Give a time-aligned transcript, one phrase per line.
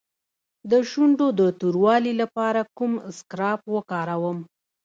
[0.71, 4.39] د شونډو د توروالي لپاره کوم اسکراب وکاروم؟